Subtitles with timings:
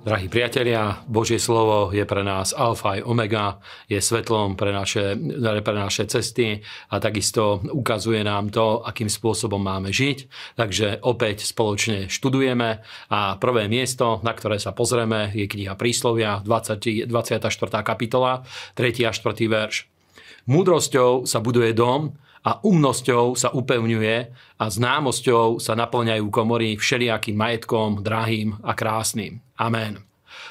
[0.00, 5.12] Drahí priatelia, Božie slovo je pre nás alfa aj omega, je svetlom pre naše,
[5.60, 6.56] pre naše cesty
[6.88, 10.18] a takisto ukazuje nám to, akým spôsobom máme žiť.
[10.56, 12.80] Takže opäť spoločne študujeme
[13.12, 17.44] a prvé miesto, na ktoré sa pozrieme, je kniha Príslovia, 20, 24.
[17.84, 18.40] kapitola,
[18.80, 19.04] 3.
[19.04, 19.52] a 4.
[19.52, 19.99] verš.
[20.48, 24.16] Múdrosťou sa buduje dom, a umnosťou sa upevňuje
[24.56, 29.44] a známosťou sa naplňajú komory všelijakým majetkom, drahým a krásnym.
[29.60, 30.09] Amen.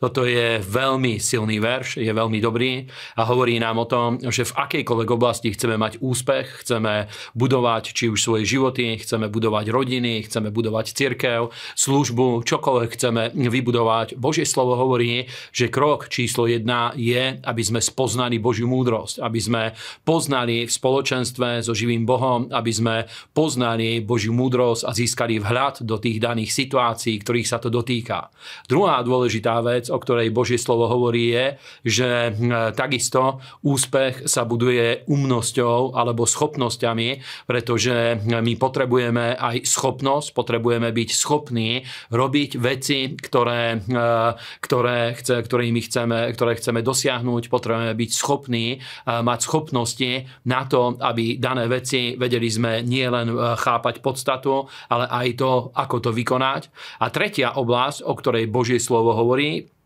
[0.00, 4.56] Toto je veľmi silný verš, je veľmi dobrý a hovorí nám o tom, že v
[4.56, 10.48] akejkoľvek oblasti chceme mať úspech, chceme budovať či už svoje životy, chceme budovať rodiny, chceme
[10.48, 14.16] budovať cirkev, službu, čokoľvek chceme vybudovať.
[14.16, 19.62] Božie slovo hovorí, že krok číslo jedna je, aby sme spoznali Božiu múdrosť, aby sme
[20.02, 22.96] poznali v spoločenstve so živým Bohom, aby sme
[23.36, 28.32] poznali Božiu múdrosť a získali vhľad do tých daných situácií, ktorých sa to dotýka.
[28.66, 31.46] Druhá dôležitá vec, o ktorej Božie slovo hovorí, je,
[31.84, 40.90] že hm, takisto úspech sa buduje umnosťou alebo schopnosťami, pretože my potrebujeme aj schopnosť, potrebujeme
[40.92, 48.10] byť schopní robiť veci, ktoré, hm, ktoré, chce, ktorými chceme, ktoré chceme dosiahnuť, potrebujeme byť
[48.12, 50.12] schopní hm, mať schopnosti
[50.46, 56.10] na to, aby dané veci vedeli sme nielen chápať podstatu, ale aj to, ako to
[56.14, 56.62] vykonať.
[57.00, 59.79] A tretia oblasť, o ktorej Božie slovo hovorí, 28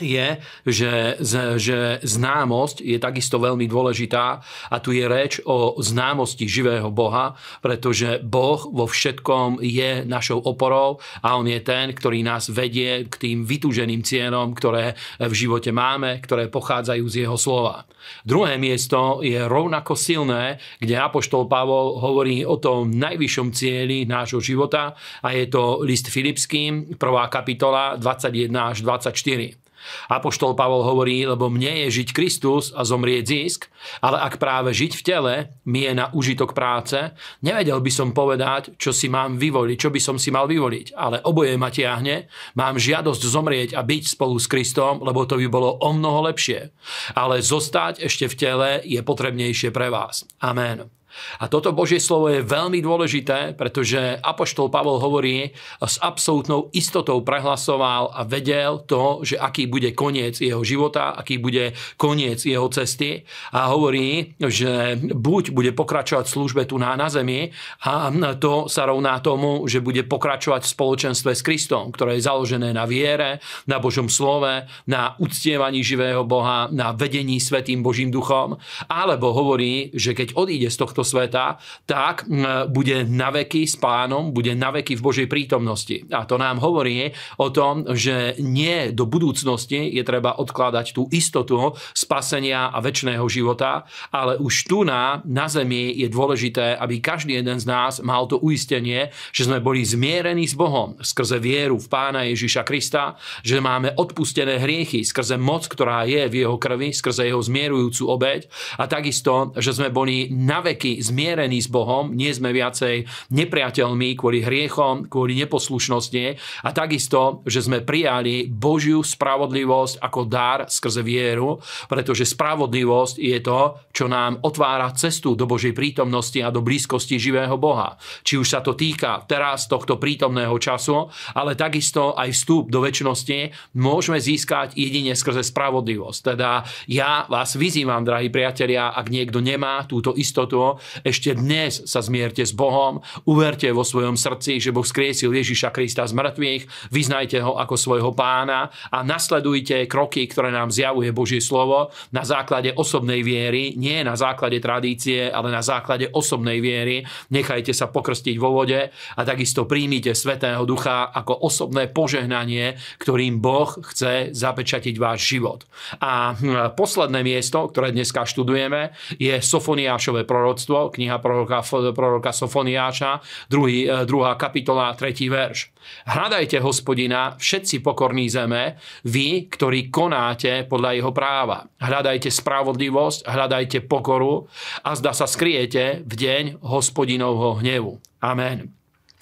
[0.00, 1.18] je, že,
[1.58, 8.22] že známosť je takisto veľmi dôležitá a tu je reč o známosti živého Boha, pretože
[8.22, 13.38] Boh vo všetkom je našou oporou a On je ten, ktorý nás vedie k tým
[13.44, 17.88] vytúženým cieľom, ktoré v živote máme, ktoré pochádzajú z Jeho slova.
[18.24, 24.96] Druhé miesto je rovnako silné, kde Apoštol Pavol hovorí o tom najvyššom cieli nášho života
[25.22, 26.98] a je to list Filipským, 1.
[27.28, 29.67] kapitola 21 až 24.
[30.10, 33.60] Apoštol Pavol hovorí, lebo mne je žiť Kristus a zomrieť zisk,
[34.02, 36.96] ale ak práve žiť v tele mi je na užitok práce,
[37.44, 41.22] nevedel by som povedať, čo si mám vyvoliť, čo by som si mal vyvoliť, ale
[41.22, 42.26] oboje ma tiahne,
[42.58, 46.74] mám žiadosť zomrieť a byť spolu s Kristom, lebo to by bolo o mnoho lepšie.
[47.14, 50.26] Ale zostať ešte v tele je potrebnejšie pre vás.
[50.42, 50.97] Amen.
[51.42, 55.50] A toto Božie slovo je veľmi dôležité, pretože Apoštol Pavol hovorí,
[55.82, 61.72] s absolútnou istotou prehlasoval a vedel to, že aký bude koniec jeho života, aký bude
[61.96, 63.24] koniec jeho cesty.
[63.52, 67.50] A hovorí, že buď bude pokračovať v službe tu na, na zemi
[67.84, 72.70] a to sa rovná tomu, že bude pokračovať v spoločenstve s Kristom, ktoré je založené
[72.74, 79.32] na viere, na Božom slove, na uctievaní živého Boha, na vedení Svetým Božím duchom, alebo
[79.32, 82.26] hovorí, že keď odíde z tohto sveta, tak
[82.68, 86.04] bude naveky s pánom, bude naveky v Božej prítomnosti.
[86.12, 91.74] A to nám hovorí o tom, že nie do budúcnosti je treba odkladať tú istotu
[91.92, 97.58] spasenia a väčšného života, ale už tu na, na zemi je dôležité, aby každý jeden
[97.58, 102.24] z nás mal to uistenie, že sme boli zmierení s Bohom skrze vieru v Pána
[102.28, 107.42] Ježiša Krista, že máme odpustené hriechy skrze moc, ktorá je v jeho krvi, skrze jeho
[107.42, 108.40] zmierujúcu obeď
[108.80, 113.04] a takisto, že sme boli naveky zmierení s Bohom, nie sme viacej
[113.36, 116.24] nepriateľmi kvôli hriechom, kvôli neposlušnosti
[116.64, 121.60] a takisto, že sme prijali Božiu spravodlivosť ako dar skrze vieru,
[121.92, 123.60] pretože spravodlivosť je to,
[123.92, 128.00] čo nám otvára cestu do Božej prítomnosti a do blízkosti živého Boha.
[128.24, 133.74] Či už sa to týka teraz tohto prítomného času, ale takisto aj vstup do väčšnosti
[133.76, 136.20] môžeme získať jedine skrze spravodlivosť.
[136.22, 142.42] Teda ja vás vyzývam, drahí priatelia, ak niekto nemá túto istotu, ešte dnes sa zmierte
[142.42, 147.56] s Bohom, uverte vo svojom srdci, že Boh skriesil Ježiša Krista z mŕtvych, vyznajte ho
[147.58, 153.74] ako svojho pána a nasledujte kroky, ktoré nám zjavuje Božie slovo na základe osobnej viery,
[153.74, 157.02] nie na základe tradície, ale na základe osobnej viery.
[157.32, 163.70] Nechajte sa pokrstiť vo vode a takisto príjmite Svetého Ducha ako osobné požehnanie, ktorým Boh
[163.92, 165.64] chce zapečatiť váš život.
[166.02, 171.64] A hm, posledné miesto, ktoré dneska študujeme, je Sofoniášové proroctvo, kniha proroka,
[171.96, 175.72] proroka Sofoniáša, druhý, e, druhá kapitola, tretí verš.
[176.04, 178.76] Hľadajte hospodina, všetci pokorní zeme,
[179.08, 181.64] vy, ktorí konáte podľa jeho práva.
[181.80, 184.46] Hľadajte spravodlivosť, hľadajte pokoru
[184.84, 187.98] a zda sa skriete v deň hospodinovho hnevu.
[188.20, 188.77] Amen.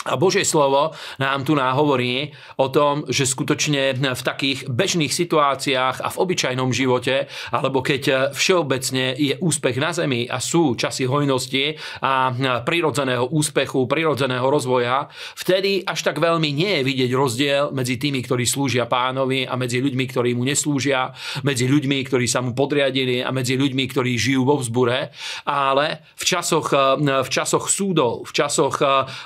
[0.07, 2.31] A Božie slovo nám tu náhovorí
[2.63, 9.19] o tom, že skutočne v takých bežných situáciách a v obyčajnom živote, alebo keď všeobecne
[9.19, 11.75] je úspech na zemi a sú časy hojnosti
[12.07, 12.31] a
[12.63, 18.47] prirodzeného úspechu, prirodzeného rozvoja, vtedy až tak veľmi nie je vidieť rozdiel medzi tými, ktorí
[18.47, 21.11] slúžia pánovi a medzi ľuďmi, ktorí mu neslúžia,
[21.43, 25.11] medzi ľuďmi, ktorí sa mu podriadili a medzi ľuďmi, ktorí žijú vo vzbure.
[25.49, 26.71] Ale v časoch,
[27.03, 28.79] v časoch súdov, v časoch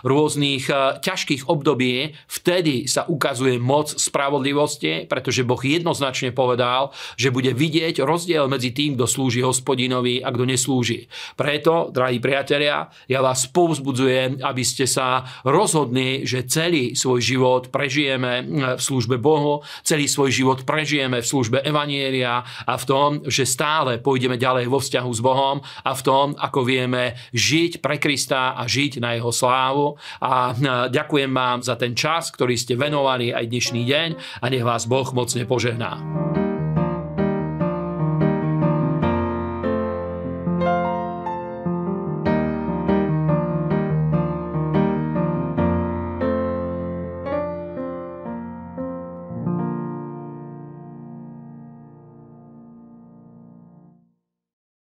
[0.07, 0.70] rôznych
[1.03, 8.47] ťažkých období, vtedy sa ukazuje moc spravodlivosti, pretože Boh jednoznačne povedal, že bude vidieť rozdiel
[8.47, 11.11] medzi tým, kto slúži hospodinovi a kto neslúži.
[11.35, 18.47] Preto, drahí priatelia, ja vás povzbudzujem, aby ste sa rozhodli, že celý svoj život prežijeme
[18.77, 23.99] v službe Bohu, celý svoj život prežijeme v službe Evanielia a v tom, že stále
[23.99, 28.65] pôjdeme ďalej vo vzťahu s Bohom a v tom, ako vieme žiť pre Krista a
[28.65, 30.55] žiť na jeho slávu a
[30.93, 34.11] ďakujem vám za ten čas, ktorý ste venovali aj dnešný deň
[34.41, 36.30] a nech vás Boh mocne požehná.